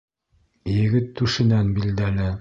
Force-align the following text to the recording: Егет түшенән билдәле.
Егет 0.77 1.13
түшенән 1.21 1.73
билдәле. 1.79 2.29